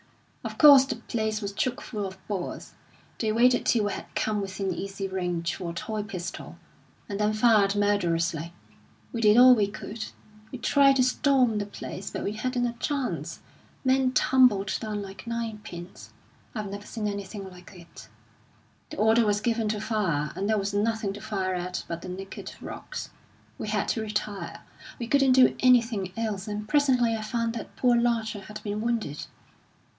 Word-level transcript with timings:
Of 0.43 0.57
course, 0.57 0.85
the 0.85 0.95
place 0.95 1.39
was 1.43 1.53
chock 1.53 1.79
full 1.79 2.07
of 2.07 2.17
Boers; 2.27 2.73
they 3.19 3.31
waited 3.31 3.63
till 3.67 3.85
we 3.85 3.93
had 3.93 4.07
come 4.15 4.41
within 4.41 4.73
easy 4.73 5.07
range 5.07 5.53
for 5.53 5.69
a 5.69 5.73
toy 5.73 6.01
pistol, 6.01 6.57
and 7.07 7.19
then 7.19 7.33
fired 7.33 7.75
murderously. 7.75 8.51
We 9.13 9.21
did 9.21 9.37
all 9.37 9.53
we 9.53 9.67
could. 9.67 10.05
We 10.51 10.57
tried 10.57 10.95
to 10.95 11.03
storm 11.03 11.59
the 11.59 11.67
place, 11.67 12.09
but 12.09 12.23
we 12.23 12.31
hadn't 12.31 12.65
a 12.65 12.73
chance. 12.73 13.41
Men 13.85 14.11
tumbled 14.13 14.75
down 14.79 15.03
like 15.03 15.27
nine 15.27 15.59
pins. 15.63 16.11
I've 16.55 16.71
never 16.71 16.87
seen 16.87 17.07
anything 17.07 17.47
like 17.47 17.71
it. 17.75 18.09
The 18.89 18.97
order 18.97 19.23
was 19.27 19.39
given 19.41 19.69
to 19.69 19.79
fire, 19.79 20.33
and 20.35 20.49
there 20.49 20.57
was 20.57 20.73
nothing 20.73 21.13
to 21.13 21.21
fire 21.21 21.53
at 21.53 21.83
but 21.87 22.01
the 22.01 22.09
naked 22.09 22.53
rocks. 22.59 23.11
We 23.59 23.67
had 23.67 23.87
to 23.89 24.01
retire 24.01 24.61
we 24.97 25.05
couldn't 25.05 25.33
do 25.33 25.55
anything 25.59 26.11
else; 26.17 26.47
and 26.47 26.67
presently 26.67 27.15
I 27.15 27.21
found 27.21 27.53
that 27.53 27.75
poor 27.75 27.95
Larcher 27.95 28.41
had 28.41 28.63
been 28.63 28.81
wounded. 28.81 29.27